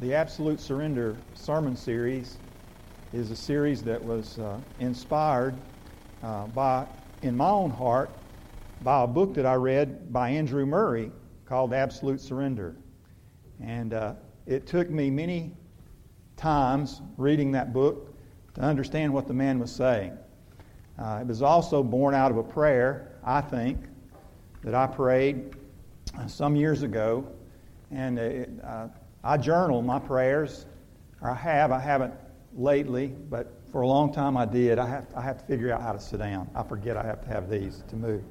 [0.00, 2.38] The Absolute Surrender sermon series
[3.12, 5.60] is a series that was uh, inspired
[6.22, 6.86] uh, by,
[7.22, 8.16] in my own heart,
[8.80, 11.10] by a book that I read by Andrew Murray
[11.44, 12.76] called Absolute Surrender.
[13.60, 14.14] And uh,
[14.46, 15.50] it took me many
[16.36, 18.14] times reading that book
[18.54, 20.16] to understand what the man was saying.
[20.96, 23.86] Uh, it was also born out of a prayer, I think,
[24.62, 25.56] that I prayed
[26.16, 27.26] uh, some years ago.
[27.90, 28.86] And it, uh,
[29.28, 30.64] I journal my prayers,
[31.20, 31.70] or I have.
[31.70, 32.14] I haven't
[32.54, 34.78] lately, but for a long time I did.
[34.78, 36.48] I have, I have to figure out how to sit down.
[36.54, 38.24] I forget I have to have these to move.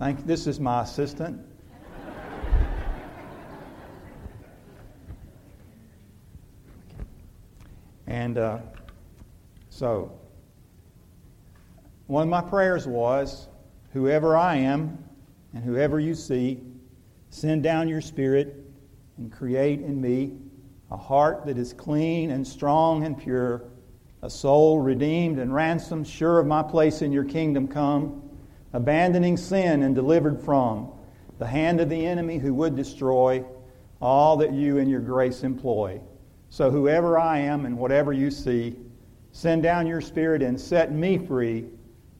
[0.00, 1.40] Thank This is my assistant.
[8.08, 8.58] and uh,
[9.70, 10.18] so,
[12.08, 13.46] one of my prayers was
[13.92, 14.98] whoever I am
[15.54, 16.58] and whoever you see,
[17.30, 18.67] send down your spirit
[19.18, 20.32] and create in me
[20.90, 23.64] a heart that is clean and strong and pure,
[24.22, 28.22] a soul redeemed and ransomed, sure of my place in your kingdom come,
[28.72, 30.90] abandoning sin and delivered from
[31.38, 33.44] the hand of the enemy who would destroy
[34.00, 36.00] all that you in your grace employ.
[36.50, 38.76] So, whoever I am and whatever you see,
[39.32, 41.66] send down your Spirit and set me free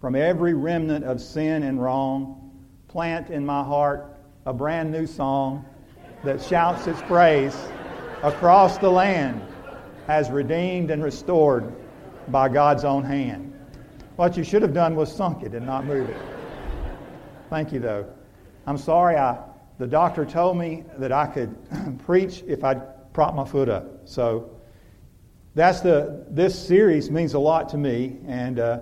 [0.01, 2.51] from every remnant of sin and wrong.
[2.89, 5.65] Plant in my heart a brand new song
[6.25, 7.57] that shouts its praise
[8.23, 9.41] across the land
[10.09, 11.73] as redeemed and restored
[12.29, 13.55] by God's own hand.
[14.17, 16.21] What you should have done was sunk it and not move it.
[17.51, 18.07] Thank you, though.
[18.67, 19.39] I'm sorry, I,
[19.79, 21.57] the doctor told me that I could
[22.05, 24.09] preach if I prop my foot up.
[24.09, 24.51] So
[25.55, 28.81] that's the, this series means a lot to me, and uh,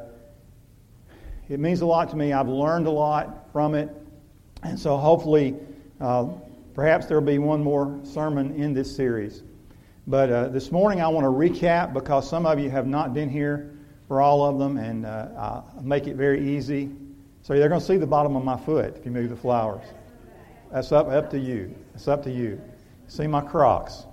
[1.48, 2.32] it means a lot to me.
[2.32, 3.90] I've learned a lot from it,
[4.62, 5.54] and so hopefully
[6.00, 6.28] uh,
[6.77, 9.42] Perhaps there will be one more sermon in this series.
[10.06, 13.31] But uh, this morning I want to recap because some of you have not been
[13.31, 13.75] here
[14.06, 16.91] for all of them, and uh, I'll make it very easy.
[17.41, 19.87] So they're going to see the bottom of my foot if you move the flowers.
[20.70, 21.75] That's up, up to you.
[21.94, 22.60] It's up to you.
[23.08, 24.04] See my Crocs.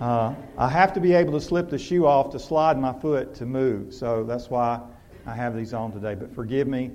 [0.00, 3.34] Uh, I have to be able to slip the shoe off to slide my foot
[3.34, 3.92] to move.
[3.92, 4.80] So that's why
[5.26, 6.14] I have these on today.
[6.14, 6.92] But forgive me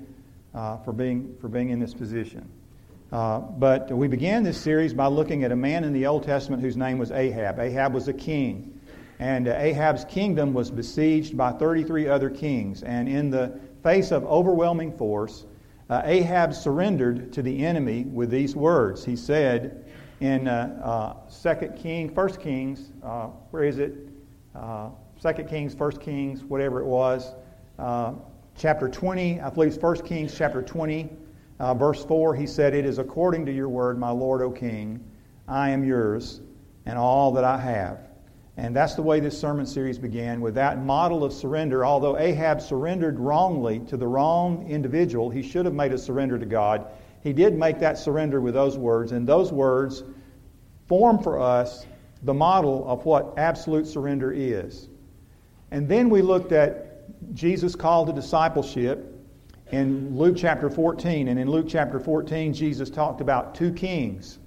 [0.56, 2.50] uh, for being for being in this position.
[3.13, 6.63] Uh, but we began this series by looking at a man in the Old Testament
[6.63, 7.59] whose name was Ahab.
[7.59, 8.81] Ahab was a king.
[9.19, 12.81] And uh, Ahab's kingdom was besieged by 33 other kings.
[12.81, 15.46] And in the face of overwhelming force,
[15.91, 19.06] uh, Ahab surrendered to the enemy with these words.
[19.06, 19.85] He said
[20.19, 23.94] in uh, uh, Second King, First Kings, uh, where is it?
[25.19, 27.31] Second Kings, First Kings, whatever it was,
[28.57, 29.40] chapter 20.
[29.40, 31.12] I believe it's First Kings, chapter 20,
[31.59, 35.03] uh, verse 4, he said, It is according to your word, my Lord, O King.
[35.47, 36.41] I am yours
[36.86, 38.00] and all that I have.
[38.56, 41.86] And that's the way this sermon series began with that model of surrender.
[41.86, 46.46] Although Ahab surrendered wrongly to the wrong individual, he should have made a surrender to
[46.46, 46.86] God.
[47.22, 50.03] He did make that surrender with those words, and those words
[50.88, 51.85] form for us
[52.22, 54.88] the model of what absolute surrender is.
[55.72, 59.12] And then we looked at Jesus' call to discipleship
[59.73, 61.28] in Luke chapter 14.
[61.28, 64.38] And in Luke chapter 14, Jesus talked about two kings.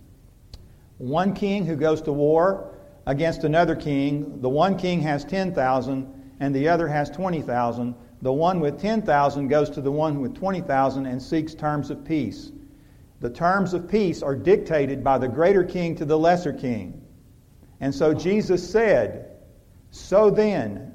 [0.98, 4.41] One king who goes to war against another king.
[4.41, 7.94] The one king has 10,000 and the other has 20,000.
[8.22, 12.53] The one with 10,000 goes to the one with 20,000 and seeks terms of peace.
[13.20, 17.03] The terms of peace are dictated by the greater king to the lesser king.
[17.81, 19.38] And so Jesus said,
[19.91, 20.93] So then,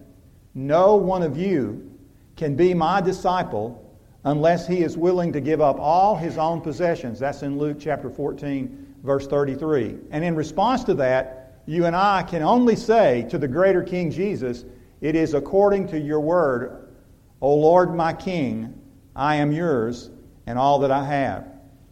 [0.54, 1.92] no one of you
[2.38, 3.81] can be my disciple
[4.24, 7.20] unless he is willing to give up all his own possessions.
[7.20, 9.98] That's in Luke chapter 14, verse 33.
[10.12, 14.12] And in response to that, you and I can only say to the greater King
[14.12, 14.66] Jesus,
[15.00, 16.90] It is according to your word,
[17.40, 18.80] O Lord my King,
[19.16, 20.10] I am yours
[20.46, 21.48] and all that I have.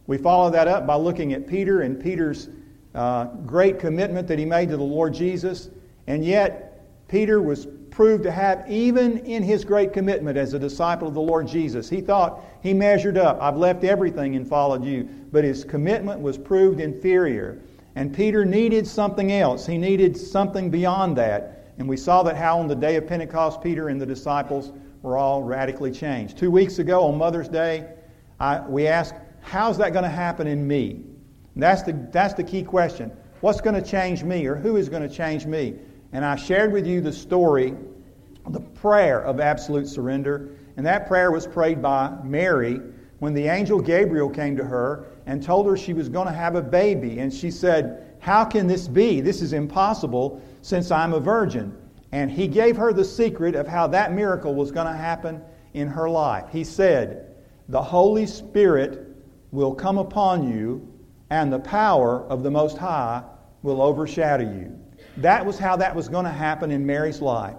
[0.08, 2.50] We follow that up by looking at Peter and Peter's
[2.96, 5.70] uh, great commitment that he made to the Lord Jesus.
[6.08, 7.68] And yet, Peter was
[8.00, 11.90] proved to have even in his great commitment as a disciple of the Lord Jesus.
[11.90, 13.38] He thought he measured up.
[13.42, 15.04] I've left everything and followed you.
[15.34, 17.60] But his commitment was proved inferior.
[17.96, 19.66] And Peter needed something else.
[19.66, 21.74] He needed something beyond that.
[21.78, 24.72] And we saw that how on the day of Pentecost, Peter and the disciples
[25.02, 26.38] were all radically changed.
[26.38, 27.86] Two weeks ago on Mother's Day,
[28.40, 31.04] I, we asked, How's that going to happen in me?
[31.54, 33.12] And that's the, that's the key question.
[33.42, 35.76] What's going to change me, or who is going to change me?
[36.12, 37.76] And I shared with you the story,
[38.50, 40.50] the prayer of absolute surrender.
[40.78, 42.82] And that prayer was prayed by Mary
[43.20, 46.56] when the angel Gabriel came to her and told her she was going to have
[46.56, 47.20] a baby.
[47.20, 49.22] And she said, How can this be?
[49.22, 51.78] This is impossible since I'm a virgin.
[52.12, 55.42] And he gave her the secret of how that miracle was going to happen
[55.74, 56.46] in her life.
[56.52, 57.36] He said,
[57.68, 59.06] The Holy Spirit
[59.52, 60.88] will come upon you,
[61.30, 63.24] and the power of the Most High
[63.62, 64.79] will overshadow you.
[65.22, 67.58] That was how that was going to happen in Mary's life.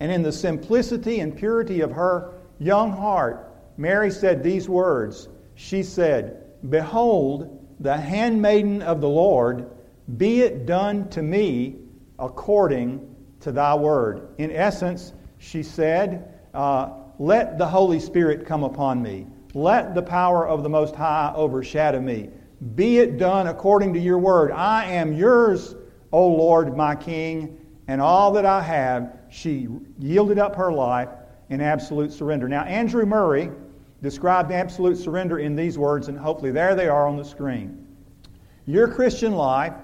[0.00, 5.28] And in the simplicity and purity of her young heart, Mary said these words.
[5.54, 9.70] She said, Behold, the handmaiden of the Lord,
[10.16, 11.76] be it done to me
[12.18, 14.28] according to thy word.
[14.38, 19.26] In essence, she said, uh, Let the Holy Spirit come upon me.
[19.54, 22.30] Let the power of the Most High overshadow me.
[22.74, 24.50] Be it done according to your word.
[24.50, 25.74] I am yours,
[26.16, 27.58] O Lord, my King,
[27.88, 29.18] and all that I have.
[29.28, 29.68] She
[29.98, 31.10] yielded up her life
[31.50, 32.48] in absolute surrender.
[32.48, 33.50] Now, Andrew Murray
[34.02, 37.86] described absolute surrender in these words, and hopefully there they are on the screen.
[38.66, 39.74] Your Christian life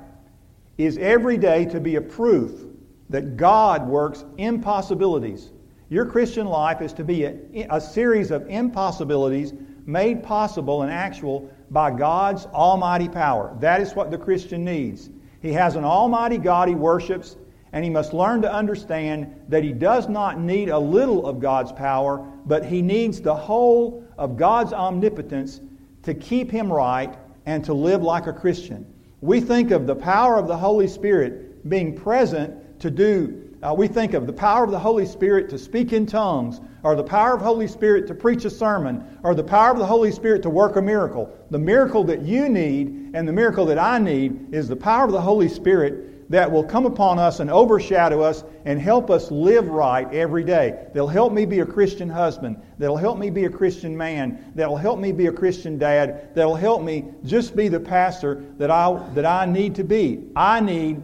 [0.78, 2.64] is every day to be a proof
[3.10, 5.50] that God works impossibilities
[5.92, 7.36] your Christian life is to be a,
[7.68, 9.52] a series of impossibilities
[9.84, 13.54] made possible and actual by God's almighty power.
[13.60, 15.10] That is what the Christian needs.
[15.42, 17.36] He has an almighty God he worships,
[17.72, 21.72] and he must learn to understand that he does not need a little of God's
[21.72, 25.60] power, but he needs the whole of God's omnipotence
[26.04, 28.86] to keep him right and to live like a Christian.
[29.20, 33.86] We think of the power of the Holy Spirit being present to do uh, we
[33.86, 37.34] think of the power of the Holy Spirit to speak in tongues, or the power
[37.34, 40.42] of the Holy Spirit to preach a sermon, or the power of the Holy Spirit
[40.42, 41.32] to work a miracle.
[41.50, 45.12] The miracle that you need and the miracle that I need is the power of
[45.12, 49.68] the Holy Spirit that will come upon us and overshadow us and help us live
[49.68, 50.86] right every day.
[50.94, 52.56] They'll help me be a Christian husband.
[52.78, 54.50] That'll help me be a Christian man.
[54.54, 56.34] That'll help me be a Christian dad.
[56.34, 60.24] That'll help me just be the pastor that I, that I need to be.
[60.34, 61.02] I need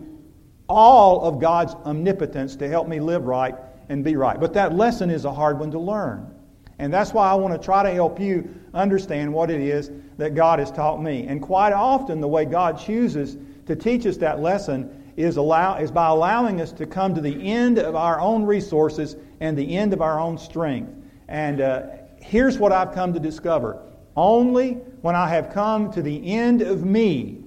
[0.68, 3.54] all of God's omnipotence to help me live right
[3.88, 4.38] and be right.
[4.38, 6.34] But that lesson is a hard one to learn.
[6.78, 10.34] And that's why I want to try to help you understand what it is that
[10.34, 11.26] God has taught me.
[11.26, 13.36] And quite often, the way God chooses
[13.66, 17.50] to teach us that lesson is, allow, is by allowing us to come to the
[17.50, 20.92] end of our own resources and the end of our own strength.
[21.26, 21.86] And uh,
[22.20, 23.82] here's what I've come to discover
[24.16, 24.72] only
[25.02, 27.44] when I have come to the end of me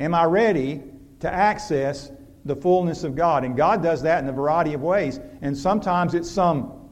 [0.00, 0.82] am I ready
[1.20, 2.10] to access
[2.48, 3.44] the fullness of God.
[3.44, 5.20] And God does that in a variety of ways.
[5.42, 6.88] And sometimes it's some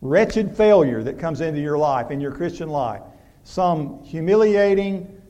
[0.00, 3.02] wretched failure that comes into your life, in your Christian life.
[3.42, 5.20] Some humiliating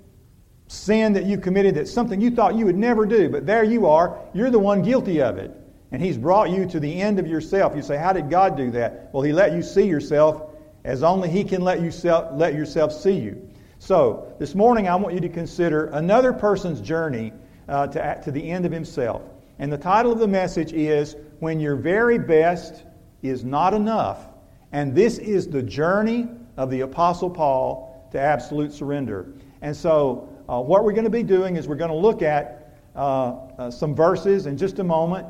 [0.66, 3.86] sin that you committed that's something you thought you would never do, but there you
[3.86, 4.18] are.
[4.34, 5.56] You're the one guilty of it.
[5.92, 7.74] And He's brought you to the end of yourself.
[7.74, 9.10] You say, How did God do that?
[9.12, 10.42] Well, He let you see yourself
[10.84, 11.90] as only He can let, you
[12.32, 13.48] let yourself see you.
[13.78, 17.32] So, this morning I want you to consider another person's journey
[17.70, 19.22] uh, to, to the end of himself.
[19.58, 22.82] And the title of the message is When Your Very Best
[23.22, 24.26] is Not Enough.
[24.72, 29.32] And this is the journey of the Apostle Paul to absolute surrender.
[29.62, 32.76] And so, uh, what we're going to be doing is we're going to look at
[32.96, 35.28] uh, uh, some verses in just a moment.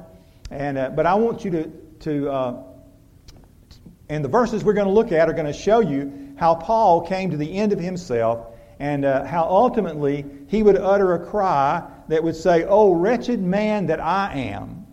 [0.50, 1.70] And, uh, but I want you to,
[2.00, 2.62] to uh,
[4.08, 7.02] and the verses we're going to look at are going to show you how Paul
[7.02, 8.46] came to the end of himself
[8.78, 13.86] and uh, how ultimately he would utter a cry that would say, Oh, wretched man
[13.86, 14.86] that I am,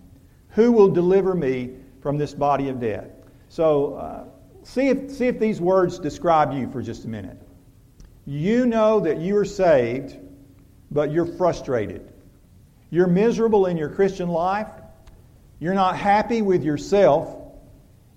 [0.50, 3.10] who will deliver me from this body of death?
[3.50, 4.26] So, uh,
[4.64, 7.38] see, if, see if these words describe you for just a minute.
[8.26, 10.18] You know that you are saved,
[10.92, 12.14] but you're frustrated.
[12.92, 14.70] You're miserable in your Christian life.
[15.60, 17.36] You're not happy with yourself,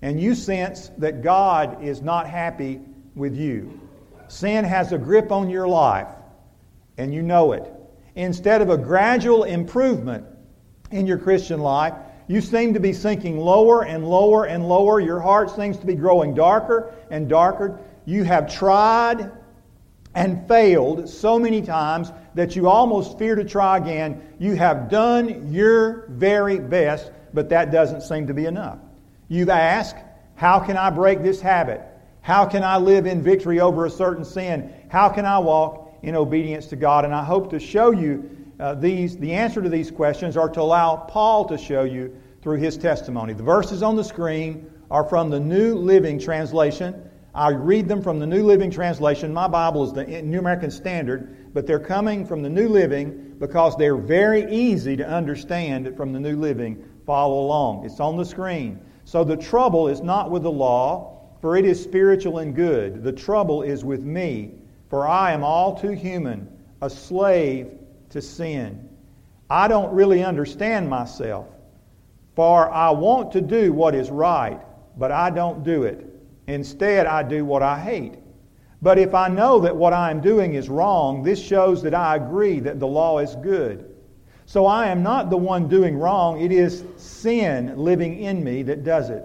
[0.03, 2.81] and you sense that God is not happy
[3.15, 3.79] with you.
[4.27, 6.07] Sin has a grip on your life,
[6.97, 7.73] and you know it.
[8.15, 10.25] Instead of a gradual improvement
[10.91, 11.93] in your Christian life,
[12.27, 14.99] you seem to be sinking lower and lower and lower.
[14.99, 17.79] Your heart seems to be growing darker and darker.
[18.05, 19.31] You have tried
[20.13, 24.21] and failed so many times that you almost fear to try again.
[24.39, 28.79] You have done your very best, but that doesn't seem to be enough.
[29.27, 29.97] You've asked,
[30.35, 31.81] How can I break this habit?
[32.21, 34.73] How can I live in victory over a certain sin?
[34.89, 37.05] How can I walk in obedience to God?
[37.05, 38.29] And I hope to show you
[38.59, 42.57] uh, these, the answer to these questions are to allow Paul to show you through
[42.57, 43.33] his testimony.
[43.33, 47.09] The verses on the screen are from the New Living Translation.
[47.33, 49.33] I read them from the New Living Translation.
[49.33, 53.75] My Bible is the New American Standard, but they're coming from the New Living because
[53.77, 56.83] they're very easy to understand from the New Living.
[57.05, 57.85] Follow along.
[57.85, 58.79] It's on the screen.
[59.05, 63.03] So the trouble is not with the law for it is spiritual and good.
[63.03, 64.53] The trouble is with me,
[64.91, 66.49] for I am all too human,
[66.81, 67.71] a slave
[68.09, 68.89] to sin.
[69.49, 71.47] I don't really understand myself.
[72.35, 74.59] For I want to do what is right,
[74.97, 76.05] but I don't do it.
[76.47, 78.15] Instead, I do what I hate.
[78.81, 82.17] But if I know that what I am doing is wrong, this shows that I
[82.17, 83.95] agree that the law is good.
[84.45, 88.83] So I am not the one doing wrong, it is sin living in me that
[88.83, 89.23] does it.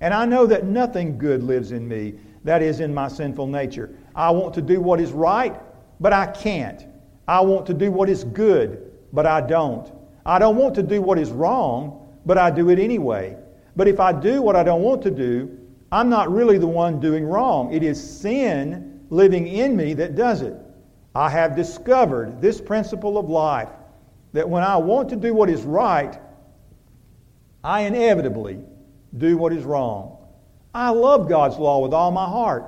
[0.00, 3.96] And I know that nothing good lives in me, that is, in my sinful nature.
[4.14, 5.60] I want to do what is right,
[6.00, 6.86] but I can't.
[7.26, 9.90] I want to do what is good, but I don't.
[10.24, 13.36] I don't want to do what is wrong, but I do it anyway.
[13.76, 15.58] But if I do what I don't want to do,
[15.90, 17.72] I'm not really the one doing wrong.
[17.72, 20.54] It is sin living in me that does it.
[21.14, 23.68] I have discovered this principle of life
[24.32, 26.18] that when I want to do what is right,
[27.62, 28.58] I inevitably
[29.16, 30.16] do what is wrong.
[30.74, 32.64] I love God's law with all my heart.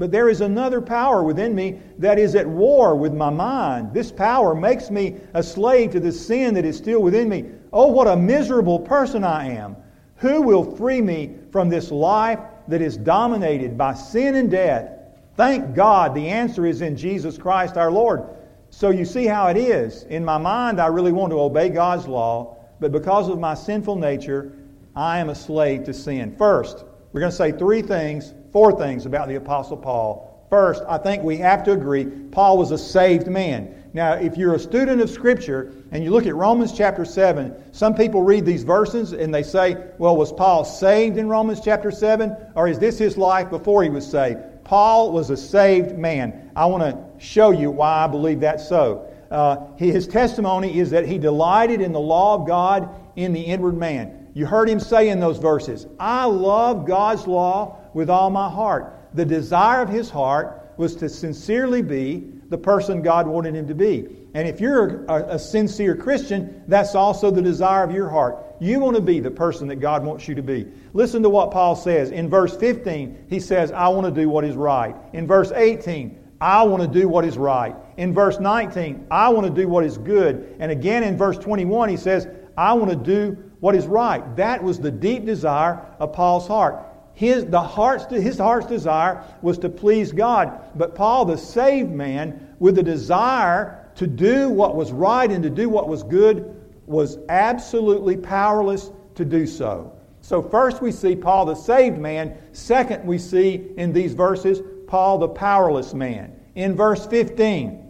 [0.00, 3.92] But there is another power within me that is at war with my mind.
[3.92, 7.44] This power makes me a slave to the sin that is still within me.
[7.70, 9.76] Oh, what a miserable person I am.
[10.16, 12.38] Who will free me from this life
[12.68, 14.90] that is dominated by sin and death.
[15.36, 18.24] Thank God the answer is in Jesus Christ our Lord.
[18.70, 20.04] So you see how it is.
[20.04, 23.96] In my mind, I really want to obey God's law, but because of my sinful
[23.96, 24.52] nature,
[24.96, 26.34] I am a slave to sin.
[26.38, 30.30] First, we're going to say three things, four things about the Apostle Paul.
[30.50, 33.74] First, I think we have to agree Paul was a saved man.
[33.92, 37.94] Now, if you're a student of Scripture and you look at Romans chapter 7, some
[37.94, 42.36] people read these verses and they say, well, was Paul saved in Romans chapter 7?
[42.54, 44.40] Or is this his life before he was saved?
[44.64, 46.50] Paul was a saved man.
[46.54, 49.08] I want to show you why I believe that's so.
[49.30, 53.76] Uh, his testimony is that he delighted in the law of God in the inward
[53.76, 54.28] man.
[54.34, 58.94] You heard him say in those verses, I love God's law with all my heart.
[59.14, 63.74] The desire of his heart was to sincerely be the person God wanted him to
[63.74, 64.08] be.
[64.34, 68.38] And if you're a, a, sincere Christian, that's also the desire of your heart.
[68.60, 70.66] You want to be the person that God wants you to be.
[70.92, 72.10] Listen to what Paul says.
[72.10, 74.94] In verse 15, he says, I want to do what is right.
[75.12, 77.74] In verse 18, I want to do what is right.
[77.96, 80.56] In verse 19, I want to do what is good.
[80.60, 84.36] And again in verse 21, he says, I want to do what is right.
[84.36, 86.86] That was the deep desire of Paul's heart.
[87.20, 90.58] His, the heart's, his heart's desire was to please God.
[90.74, 95.50] But Paul, the saved man, with the desire to do what was right and to
[95.50, 99.92] do what was good, was absolutely powerless to do so.
[100.22, 102.38] So, first we see Paul, the saved man.
[102.52, 106.34] Second, we see in these verses Paul, the powerless man.
[106.54, 107.86] In verse 15,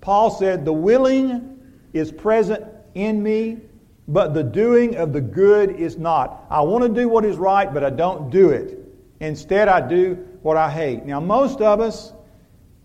[0.00, 1.56] Paul said, The willing
[1.92, 2.64] is present
[2.94, 3.58] in me,
[4.10, 6.44] but the doing of the good is not.
[6.50, 8.76] I want to do what is right, but I don't do it.
[9.20, 11.04] Instead, I do what I hate.
[11.04, 12.12] Now, most of us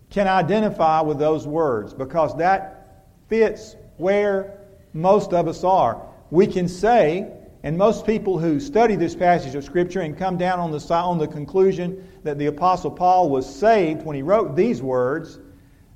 [0.08, 4.60] can identify with those words because that fits where
[4.92, 6.00] most of us are.
[6.30, 7.32] We can say,
[7.64, 11.18] and most people who study this passage of Scripture and come down on the, on
[11.18, 15.40] the conclusion that the Apostle Paul was saved when he wrote these words,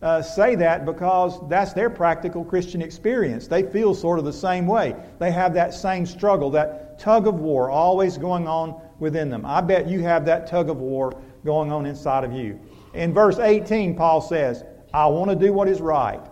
[0.03, 3.47] uh, say that because that's their practical Christian experience.
[3.47, 4.97] They feel sort of the same way.
[5.19, 9.45] They have that same struggle, that tug of war always going on within them.
[9.45, 12.59] I bet you have that tug of war going on inside of you.
[12.95, 16.25] In verse 18, Paul says, I want to do what is right,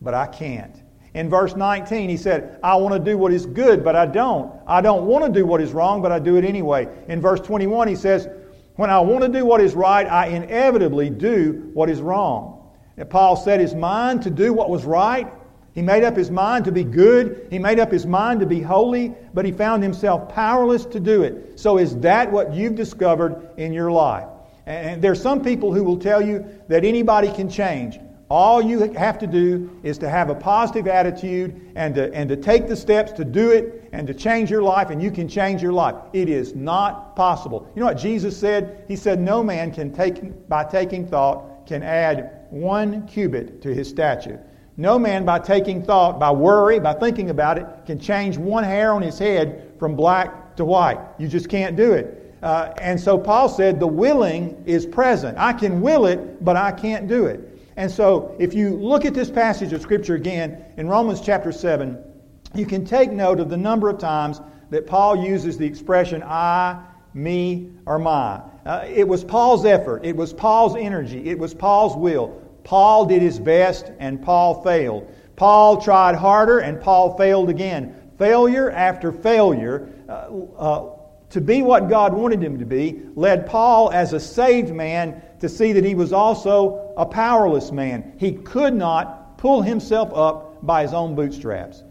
[0.00, 0.82] but I can't.
[1.14, 4.52] In verse 19, he said, I want to do what is good, but I don't.
[4.66, 6.88] I don't want to do what is wrong, but I do it anyway.
[7.08, 8.28] In verse 21, he says,
[8.76, 12.53] When I want to do what is right, I inevitably do what is wrong.
[12.96, 15.32] And Paul set his mind to do what was right.
[15.74, 17.48] He made up his mind to be good.
[17.50, 21.22] He made up his mind to be holy, but he found himself powerless to do
[21.24, 21.58] it.
[21.58, 24.28] So, is that what you've discovered in your life?
[24.66, 27.98] And there's some people who will tell you that anybody can change.
[28.30, 32.36] All you have to do is to have a positive attitude and to, and to
[32.36, 35.62] take the steps to do it and to change your life, and you can change
[35.62, 35.94] your life.
[36.12, 37.70] It is not possible.
[37.74, 38.84] You know what Jesus said?
[38.88, 43.88] He said, No man can take, by taking thought, can add one cubit to his
[43.88, 44.40] stature.
[44.76, 48.92] No man, by taking thought, by worry, by thinking about it, can change one hair
[48.92, 50.98] on his head from black to white.
[51.18, 52.34] You just can't do it.
[52.42, 55.38] Uh, and so Paul said, the willing is present.
[55.38, 57.54] I can will it, but I can't do it.
[57.76, 61.98] And so if you look at this passage of Scripture again in Romans chapter 7,
[62.54, 66.84] you can take note of the number of times that Paul uses the expression I,
[67.14, 68.42] me, or my.
[68.66, 72.40] Uh, it was Paul's effort, it was Paul's energy, it was Paul's will.
[72.64, 75.12] Paul did his best and Paul failed.
[75.36, 77.94] Paul tried harder and Paul failed again.
[78.18, 80.90] Failure after failure, uh, uh,
[81.30, 85.48] to be what God wanted him to be, led Paul as a saved man to
[85.48, 88.14] see that he was also a powerless man.
[88.18, 91.82] He could not pull himself up by his own bootstraps.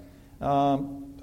[0.41, 1.13] Um,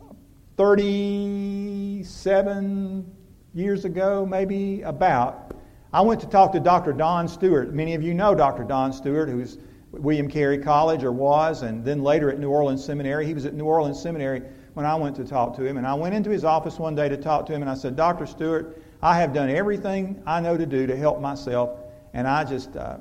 [0.56, 3.16] 37
[3.54, 5.56] years ago, maybe about,
[5.92, 6.92] I went to talk to Dr.
[6.92, 7.74] Don Stewart.
[7.74, 8.64] Many of you know Dr.
[8.64, 9.58] Don Stewart, who's
[9.92, 13.26] William Carey College or was, and then later at New Orleans Seminary.
[13.26, 14.42] He was at New Orleans Seminary
[14.74, 15.78] when I went to talk to him.
[15.78, 17.96] And I went into his office one day to talk to him, and I said,
[17.96, 18.26] Dr.
[18.26, 21.70] Stewart, I have done everything I know to do to help myself,
[22.14, 22.98] and I just, uh,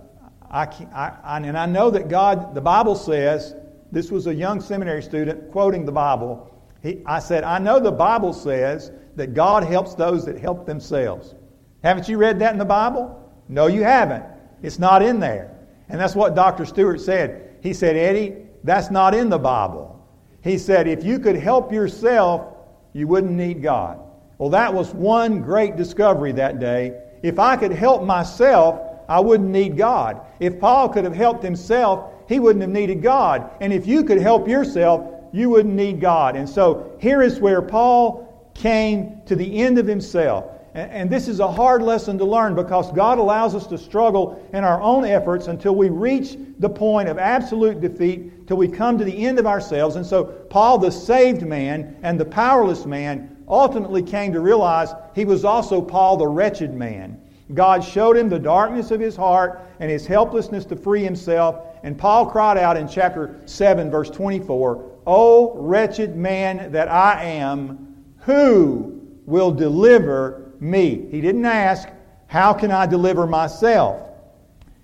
[0.49, 3.53] I, I, I, and I know that God, the Bible says,
[3.91, 6.55] this was a young seminary student quoting the Bible.
[6.81, 11.35] He, I said, I know the Bible says that God helps those that help themselves.
[11.83, 13.31] Haven't you read that in the Bible?
[13.47, 14.23] No, you haven't.
[14.61, 15.55] It's not in there.
[15.87, 16.65] And that's what Dr.
[16.65, 17.57] Stewart said.
[17.61, 19.95] He said, Eddie, that's not in the Bible.
[20.41, 22.55] He said, if you could help yourself,
[22.93, 23.99] you wouldn't need God.
[24.37, 27.01] Well, that was one great discovery that day.
[27.21, 30.21] If I could help myself, I wouldn't need God.
[30.39, 33.49] If Paul could have helped himself, he wouldn't have needed God.
[33.59, 35.01] And if you could help yourself,
[35.33, 36.35] you wouldn't need God.
[36.35, 38.28] And so here is where Paul
[38.59, 40.45] came to the end of himself.
[40.75, 44.63] And this is a hard lesson to learn because God allows us to struggle in
[44.63, 49.03] our own efforts until we reach the point of absolute defeat, till we come to
[49.03, 49.95] the end of ourselves.
[49.95, 55.25] And so, Paul, the saved man and the powerless man, ultimately came to realize he
[55.25, 57.19] was also Paul, the wretched man.
[57.55, 61.65] God showed him the darkness of his heart and his helplessness to free himself.
[61.81, 67.88] And Paul cried out in chapter 7, verse 24, O wretched man that I am,
[68.21, 71.07] who will deliver me?
[71.09, 71.87] He didn't ask,
[72.27, 74.01] How can I deliver myself?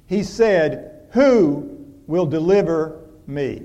[0.07, 3.63] He said, Who will deliver me?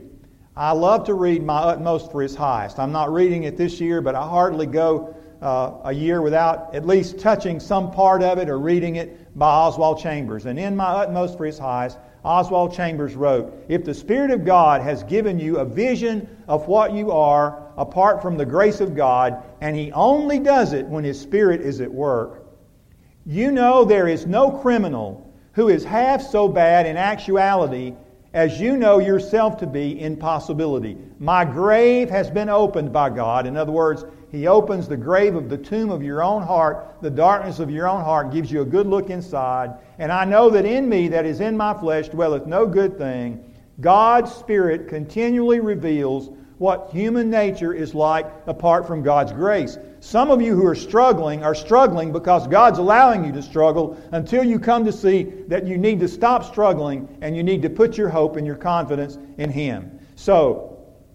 [0.56, 2.78] I love to read My Utmost for His Highest.
[2.78, 6.86] I'm not reading it this year, but I hardly go uh, a year without at
[6.86, 10.44] least touching some part of it or reading it by Oswald Chambers.
[10.44, 14.82] And in My Utmost for His Highest, Oswald Chambers wrote If the Spirit of God
[14.82, 19.42] has given you a vision of what you are apart from the grace of God,
[19.62, 22.44] and He only does it when His Spirit is at work,
[23.24, 27.94] you know there is no criminal who is half so bad in actuality
[28.34, 30.98] as you know yourself to be in possibility.
[31.18, 33.46] My grave has been opened by God.
[33.46, 36.96] In other words, He opens the grave of the tomb of your own heart.
[37.00, 39.74] The darkness of your own heart gives you a good look inside.
[39.98, 43.44] And I know that in me, that is in my flesh, dwelleth no good thing.
[43.80, 49.78] God's Spirit continually reveals what human nature is like apart from God's grace.
[50.00, 54.44] Some of you who are struggling are struggling because God's allowing you to struggle until
[54.44, 57.96] you come to see that you need to stop struggling and you need to put
[57.96, 59.98] your hope and your confidence in Him.
[60.16, 60.69] So,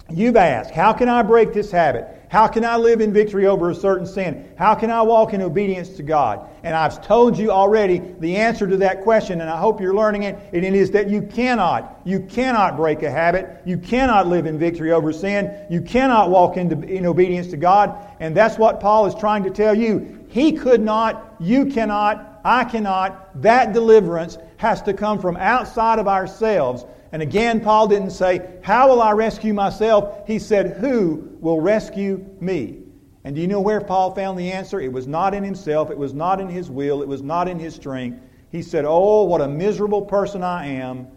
[0.09, 2.07] you've asked, how can I break this habit?
[2.27, 4.51] How can I live in victory over a certain sin?
[4.57, 6.49] How can I walk in obedience to God?
[6.63, 10.23] And I've told you already the answer to that question, and I hope you're learning
[10.23, 10.37] it.
[10.51, 13.61] And it is that you cannot, you cannot break a habit.
[13.63, 15.65] You cannot live in victory over sin.
[15.69, 17.95] You cannot walk in, in obedience to God.
[18.19, 20.25] And that's what Paul is trying to tell you.
[20.29, 23.41] He could not, you cannot, I cannot.
[23.43, 26.85] That deliverance has to come from outside of ourselves.
[27.15, 30.27] And again, Paul didn't say, How will I rescue myself?
[30.27, 32.79] He said, Who will rescue me?
[33.23, 34.81] And do you know where Paul found the answer?
[34.81, 37.57] It was not in himself, it was not in his will, it was not in
[37.57, 38.19] his strength.
[38.51, 41.07] He said, Oh, what a miserable person I am.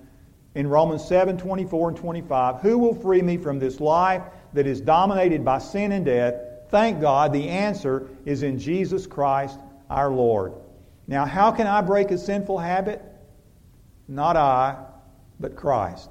[0.54, 4.80] In Romans 7 24 and 25, who will free me from this life that is
[4.80, 6.34] dominated by sin and death?
[6.68, 9.58] Thank God, the answer is in Jesus Christ
[9.90, 10.52] our Lord.
[11.08, 13.02] Now, how can I break a sinful habit?
[14.06, 14.84] Not I,
[15.40, 16.11] but Christ.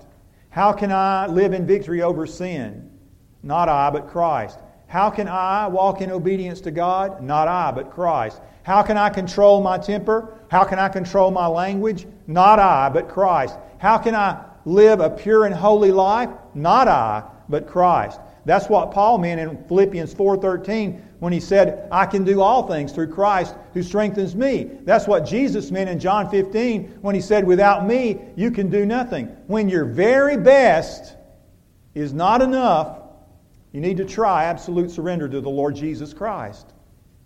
[0.49, 2.89] How can I live in victory over sin?
[3.43, 4.59] Not I, but Christ.
[4.87, 7.21] How can I walk in obedience to God?
[7.21, 8.41] Not I, but Christ.
[8.63, 10.37] How can I control my temper?
[10.49, 12.07] How can I control my language?
[12.25, 13.57] Not I, but Christ.
[13.79, 16.29] How can I live a pure and holy life?
[16.53, 18.19] Not I, but Christ.
[18.47, 22.93] That's what Paul meant in Philippians 4:13 when he said, I can do all things
[22.93, 24.69] through Christ who strengthens me.
[24.85, 28.85] That's what Jesus meant in John 15 when he said, Without me, you can do
[28.85, 29.25] nothing.
[29.47, 31.17] When your very best
[31.93, 33.01] is not enough,
[33.73, 36.73] you need to try absolute surrender to the Lord Jesus Christ.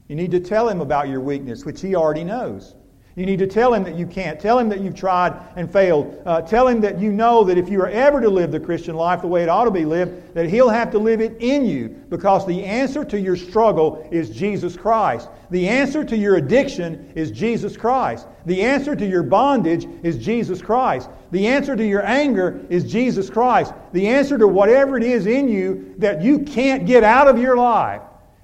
[0.08, 2.74] You need to tell him about your weakness, which he already knows.
[3.16, 4.40] You need to tell him that you can't.
[4.40, 6.22] Tell him that you've tried and failed.
[6.26, 8.96] Uh, tell him that you know that if you are ever to live the Christian
[8.96, 11.66] life the way it ought to be lived, that he'll have to live it in
[11.66, 15.28] you because the answer to your struggle is Jesus Christ.
[15.50, 18.28] The answer to your addiction is Jesus Christ.
[18.46, 21.10] The answer to your bondage is Jesus Christ.
[21.32, 23.74] The answer to your anger is Jesus Christ.
[23.92, 27.58] The answer to whatever it is in you that you can't get out of your
[27.58, 28.02] life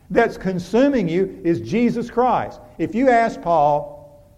[0.09, 2.59] that's consuming you is Jesus Christ.
[2.77, 3.96] If you ask Paul,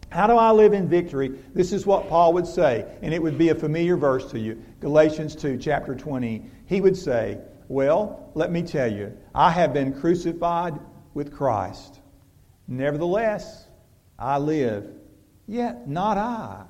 [0.10, 1.40] how do I live in victory?
[1.54, 4.62] This is what Paul would say, and it would be a familiar verse to you.
[4.80, 9.94] Galatians 2, chapter 20, he would say, Well, let me tell you, I have been
[9.94, 10.80] crucified
[11.14, 12.00] with Christ.
[12.68, 13.68] Nevertheless,
[14.18, 14.90] I live,
[15.48, 16.64] yet not I,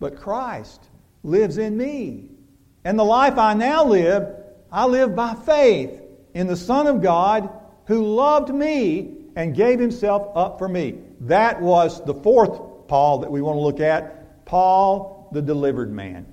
[0.00, 0.88] but Christ
[1.22, 2.30] lives in me.
[2.84, 4.28] And the life I now live,
[4.72, 6.00] I live by faith
[6.34, 7.48] in the Son of God
[7.86, 10.98] who loved me and gave himself up for me.
[11.20, 16.26] That was the fourth Paul that we want to look at Paul, the delivered man.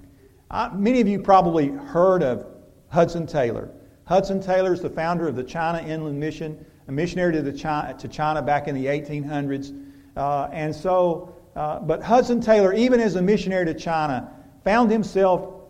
[0.52, 2.46] I, many of you probably heard of
[2.90, 3.72] Hudson Taylor.
[4.04, 8.10] Hudson Taylor is the founder of the China Inland Mission, a missionary to, China, to
[8.10, 9.74] China back in the 1800s.
[10.18, 14.30] Uh, and so, uh, but Hudson Taylor, even as a missionary to China,
[14.66, 15.62] found himself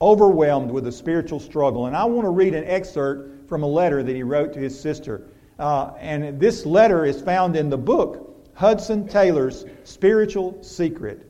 [0.00, 1.86] overwhelmed with a spiritual struggle.
[1.86, 4.78] And I want to read an excerpt from a letter that he wrote to his
[4.78, 5.26] sister.
[5.58, 8.29] Uh, and this letter is found in the book,
[8.60, 11.26] Hudson Taylor's Spiritual Secret.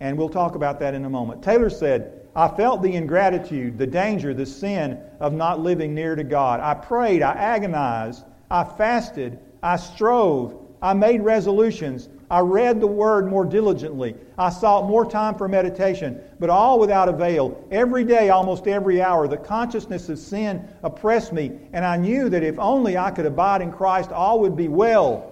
[0.00, 1.42] And we'll talk about that in a moment.
[1.42, 6.24] Taylor said, I felt the ingratitude, the danger, the sin of not living near to
[6.24, 6.60] God.
[6.60, 13.28] I prayed, I agonized, I fasted, I strove, I made resolutions, I read the Word
[13.28, 17.66] more diligently, I sought more time for meditation, but all without avail.
[17.70, 22.42] Every day, almost every hour, the consciousness of sin oppressed me, and I knew that
[22.42, 25.30] if only I could abide in Christ, all would be well.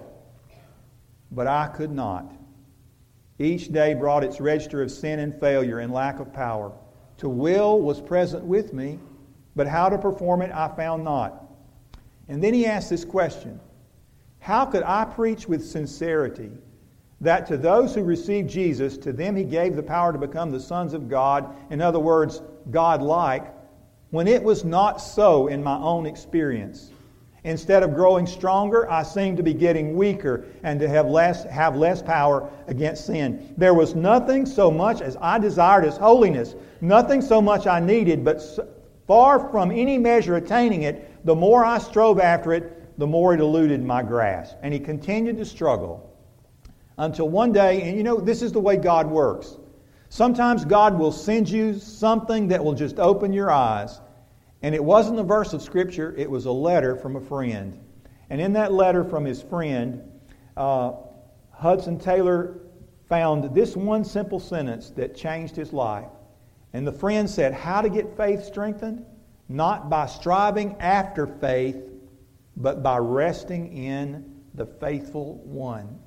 [1.33, 2.31] But I could not.
[3.39, 6.71] Each day brought its register of sin and failure and lack of power.
[7.17, 8.99] To will was present with me,
[9.55, 11.43] but how to perform it I found not.
[12.27, 13.59] And then he asked this question
[14.39, 16.51] How could I preach with sincerity
[17.21, 20.59] that to those who received Jesus, to them he gave the power to become the
[20.59, 23.53] sons of God, in other words, God like,
[24.11, 26.92] when it was not so in my own experience?
[27.45, 31.75] Instead of growing stronger, I seemed to be getting weaker and to have less, have
[31.75, 33.53] less power against sin.
[33.57, 38.23] There was nothing so much as I desired as holiness, nothing so much I needed,
[38.23, 38.41] but
[39.07, 43.41] far from any measure attaining it, the more I strove after it, the more it
[43.41, 44.55] eluded my grasp.
[44.61, 46.09] And he continued to struggle
[46.97, 49.57] until one day, and you know, this is the way God works.
[50.07, 53.99] Sometimes God will send you something that will just open your eyes
[54.63, 57.77] and it wasn't a verse of Scripture, it was a letter from a friend.
[58.29, 60.01] And in that letter from his friend,
[60.55, 60.93] uh,
[61.51, 62.61] Hudson Taylor
[63.09, 66.07] found this one simple sentence that changed his life.
[66.71, 69.05] And the friend said, How to get faith strengthened?
[69.49, 71.75] Not by striving after faith,
[72.55, 75.99] but by resting in the faithful one.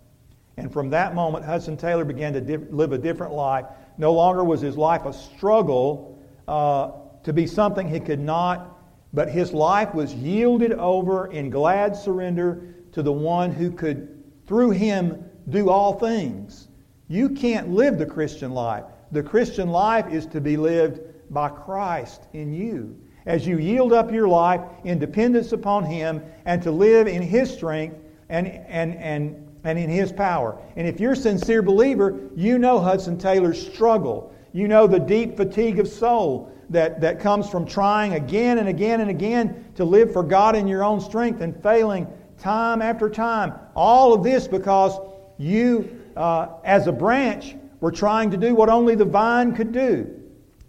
[0.57, 3.66] And from that moment, Hudson Taylor began to live a different life.
[3.99, 6.19] No longer was his life a struggle.
[6.49, 6.92] Uh,
[7.27, 8.79] to be something he could not,
[9.12, 14.71] but his life was yielded over in glad surrender to the one who could, through
[14.71, 16.69] him, do all things.
[17.09, 18.85] You can't live the Christian life.
[19.11, 22.97] The Christian life is to be lived by Christ in you.
[23.27, 27.53] As you yield up your life in dependence upon Him and to live in His
[27.53, 27.97] strength
[28.29, 30.59] and, and, and, and in His power.
[30.77, 34.35] And if you're a sincere believer, you know Hudson Taylor's struggle.
[34.53, 39.01] You know the deep fatigue of soul that, that comes from trying again and again
[39.01, 42.07] and again to live for God in your own strength and failing
[42.39, 43.55] time after time.
[43.75, 44.99] All of this because
[45.39, 50.23] you, uh, as a branch, were trying to do what only the vine could do.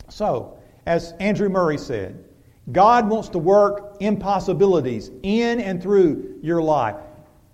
[0.09, 2.23] So, as Andrew Murray said,
[2.71, 6.95] God wants to work impossibilities in and through your life.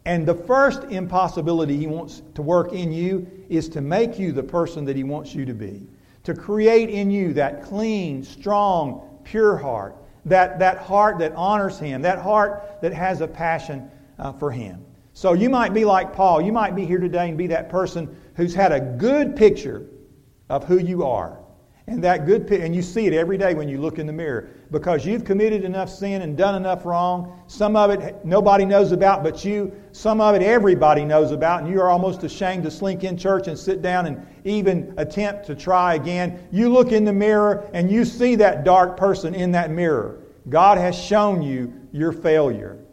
[0.06, 4.44] And the first impossibility He wants to work in you is to make you the
[4.44, 5.88] person that He wants you to be
[6.24, 12.02] to create in you that clean, strong, pure heart, that, that heart that honors Him,
[12.02, 13.90] that heart that has a passion
[14.20, 14.84] uh, for Him.
[15.14, 16.42] So you might be like Paul.
[16.42, 19.86] You might be here today and be that person who's had a good picture
[20.50, 21.40] of who you are.
[21.86, 24.50] And that good and you see it every day when you look in the mirror
[24.74, 27.40] because you've committed enough sin and done enough wrong.
[27.46, 29.72] Some of it nobody knows about but you.
[29.92, 33.48] Some of it everybody knows about and you are almost ashamed to slink in church
[33.48, 36.48] and sit down and even attempt to try again.
[36.52, 40.20] You look in the mirror and you see that dark person in that mirror.
[40.50, 42.84] God has shown you your failure.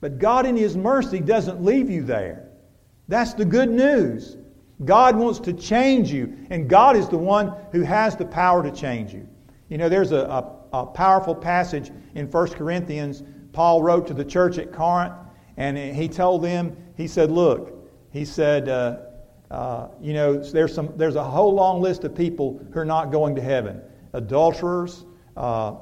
[0.00, 2.48] But God in his mercy doesn't leave you there.
[3.08, 4.38] That's the good news.
[4.86, 8.70] God wants to change you, and God is the one who has the power to
[8.70, 9.28] change you.
[9.68, 13.22] You know, there's a, a, a powerful passage in 1 Corinthians.
[13.52, 15.14] Paul wrote to the church at Corinth,
[15.56, 18.98] and he told them, he said, Look, he said, uh,
[19.50, 23.10] uh, you know, there's, some, there's a whole long list of people who are not
[23.10, 25.04] going to heaven adulterers,
[25.36, 25.74] uh,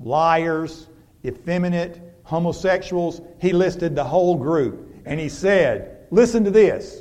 [0.00, 0.88] liars,
[1.24, 3.20] effeminate, homosexuals.
[3.40, 5.02] He listed the whole group.
[5.04, 7.00] And he said, Listen to this.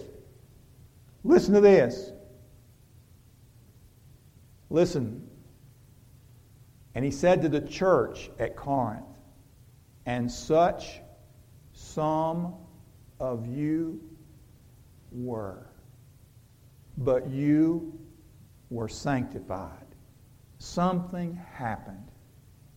[1.24, 2.12] Listen to this.
[4.70, 5.25] Listen.
[6.96, 9.20] And he said to the church at Corinth,
[10.06, 11.02] And such
[11.74, 12.54] some
[13.20, 14.02] of you
[15.12, 15.68] were,
[16.98, 18.00] but you
[18.70, 19.72] were sanctified.
[20.58, 22.12] Something happened.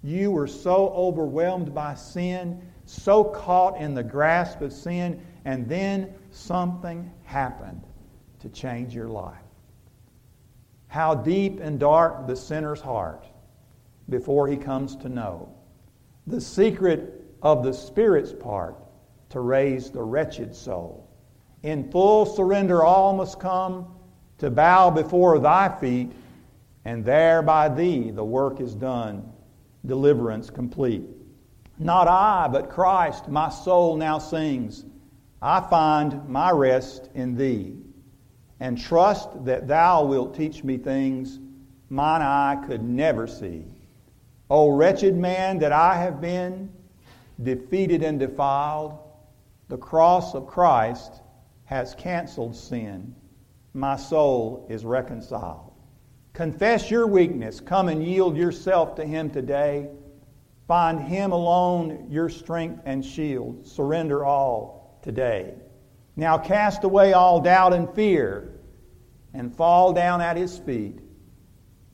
[0.03, 6.13] You were so overwhelmed by sin, so caught in the grasp of sin, and then
[6.31, 7.85] something happened
[8.41, 9.39] to change your life.
[10.89, 13.27] How deep and dark the sinner's heart
[14.09, 15.49] before he comes to know.
[16.27, 18.77] The secret of the Spirit's part
[19.31, 21.09] to raise the wretched soul.
[21.63, 23.87] In full surrender, all must come
[24.39, 26.13] to bow before thy feet,
[26.85, 29.31] and there by thee the work is done,
[29.85, 31.05] deliverance complete.
[31.79, 34.85] Not I, but Christ, my soul now sings.
[35.41, 37.77] I find my rest in thee,
[38.61, 41.39] and trust that thou wilt teach me things
[41.91, 43.65] mine eye could never see.
[44.51, 46.73] O wretched man that I have been,
[47.43, 48.99] defeated and defiled,
[49.69, 51.21] the cross of Christ
[51.65, 53.15] has canceled sin.
[53.75, 55.73] My soul is reconciled.
[56.33, 57.61] Confess your weakness.
[57.61, 59.91] Come and yield yourself to Him today.
[60.67, 63.67] Find Him alone your strength and shield.
[63.67, 65.55] Surrender all today.
[66.17, 68.61] Now cast away all doubt and fear
[69.35, 71.01] and fall down at His feet.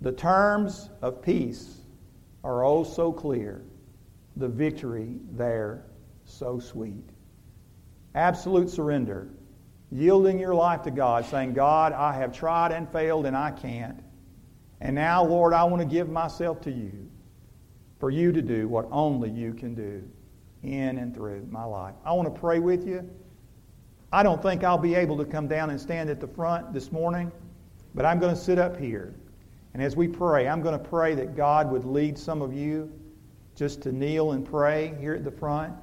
[0.00, 1.73] The terms of peace
[2.44, 3.64] are oh so clear,
[4.37, 5.87] the victory there
[6.24, 7.09] so sweet.
[8.14, 9.28] Absolute surrender,
[9.90, 14.00] yielding your life to God, saying, God, I have tried and failed and I can't.
[14.80, 17.09] And now, Lord, I want to give myself to you
[17.98, 20.02] for you to do what only you can do
[20.62, 21.94] in and through my life.
[22.04, 23.09] I want to pray with you.
[24.12, 26.92] I don't think I'll be able to come down and stand at the front this
[26.92, 27.33] morning,
[27.94, 29.14] but I'm going to sit up here.
[29.74, 32.90] And as we pray, I'm going to pray that God would lead some of you
[33.56, 35.74] just to kneel and pray here at the front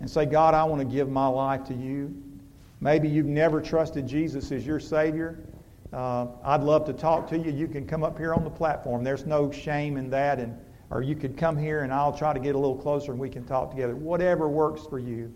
[0.00, 2.14] and say, God, I want to give my life to you.
[2.80, 5.40] Maybe you've never trusted Jesus as your Savior.
[5.92, 7.50] Uh, I'd love to talk to you.
[7.50, 9.04] You can come up here on the platform.
[9.04, 10.38] There's no shame in that.
[10.38, 10.56] And,
[10.90, 13.28] or you could come here and I'll try to get a little closer and we
[13.28, 13.94] can talk together.
[13.94, 15.34] Whatever works for you.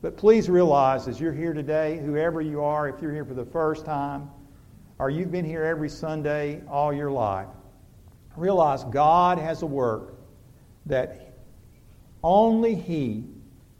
[0.00, 3.44] But please realize as you're here today, whoever you are, if you're here for the
[3.44, 4.30] first time,
[4.98, 7.48] or you've been here every Sunday all your life,
[8.36, 10.14] realize God has a work
[10.86, 11.34] that
[12.22, 13.24] only He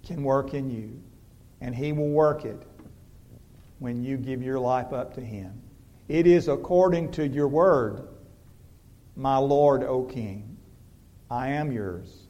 [0.04, 1.02] can work in you.
[1.60, 2.62] And He will work it
[3.80, 5.52] when you give your life up to Him.
[6.08, 8.08] It is according to your word,
[9.16, 10.56] my Lord, O King.
[11.30, 12.28] I am yours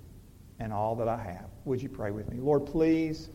[0.59, 1.51] and all that I have.
[1.67, 2.39] Would you pray with me?
[2.41, 3.29] Lord, please,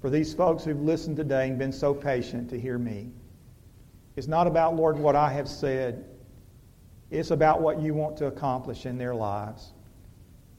[0.00, 3.10] for these folks who've listened today and been so patient to hear me,
[4.16, 6.04] it's not about, Lord, what I have said.
[7.10, 9.72] It's about what you want to accomplish in their lives.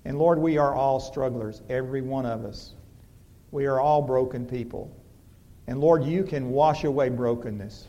[0.03, 2.73] And Lord, we are all strugglers, every one of us.
[3.51, 4.95] We are all broken people.
[5.67, 7.87] And Lord, you can wash away brokenness.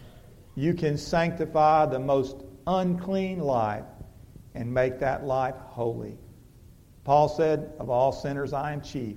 [0.55, 3.85] You can sanctify the most unclean life
[4.55, 6.19] and make that life holy.
[7.05, 9.17] Paul said, Of all sinners, I am chief.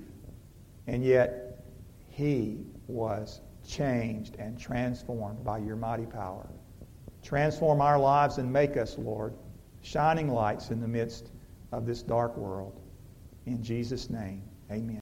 [0.86, 1.64] And yet,
[2.08, 6.48] he was changed and transformed by your mighty power.
[7.22, 9.34] Transform our lives and make us, Lord,
[9.82, 11.30] shining lights in the midst
[11.72, 12.80] of this dark world.
[13.46, 14.94] In Jesus' name, amen.